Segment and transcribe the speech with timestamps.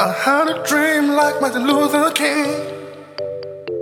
[0.00, 2.46] I had a dream like Martin Luther King,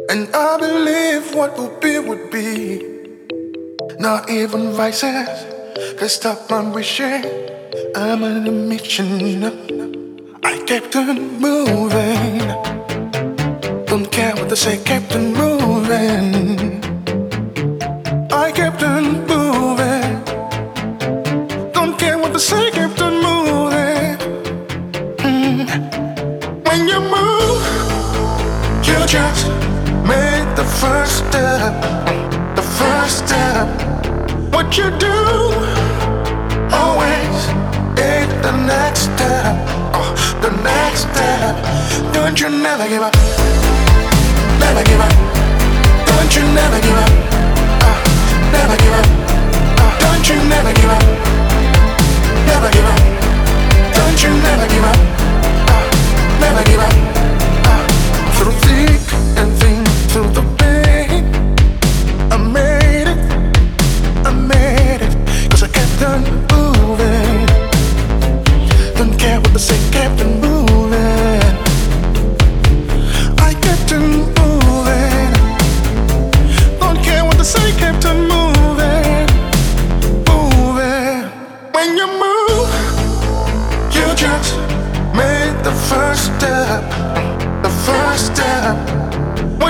[0.09, 2.81] and I believe what will be would be.
[3.99, 5.29] Not even vices
[5.99, 7.23] can stop my wishing.
[7.95, 9.45] I'm on a mission.
[10.43, 12.39] I kept on moving.
[13.85, 15.36] Don't care what they say, kept on
[26.77, 27.65] When you move,
[28.85, 29.49] you just
[30.05, 31.73] make the first step.
[32.55, 33.67] The first step.
[34.53, 35.17] What you do,
[36.77, 37.37] always
[37.97, 39.57] is the next step.
[39.97, 40.13] Oh,
[40.43, 41.57] the next step.
[42.13, 43.15] Don't you never give up.
[44.61, 45.17] Never give up.
[46.05, 47.13] Don't you never give up.
[47.89, 47.99] Uh,
[48.53, 49.09] never give up.
[49.81, 51.05] Uh, don't you never give up.
[52.45, 53.01] Never give up.
[53.97, 55.26] Don't you never give up.
[56.57, 56.96] Never give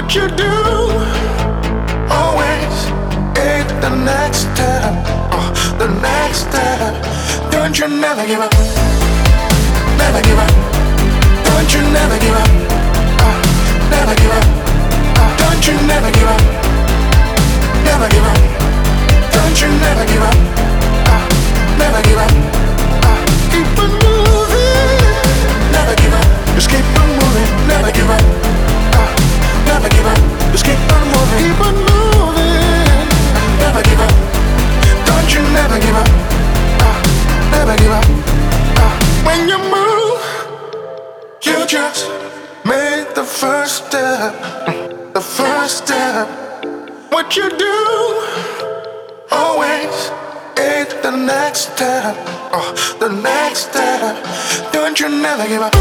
[0.06, 0.52] What you do,
[2.14, 2.76] always
[3.36, 4.94] is the next step.
[5.32, 7.50] Oh, the next step.
[7.50, 8.52] Don't you never give up.
[9.98, 10.55] Never give up.
[41.94, 42.08] Just
[42.64, 44.34] made the first step.
[45.14, 46.26] The first step.
[47.10, 47.76] What you do,
[49.30, 50.10] always
[50.58, 52.16] is the next step.
[52.52, 54.72] Oh, the next step.
[54.72, 55.08] Don't you.
[55.08, 55.72] Never give up.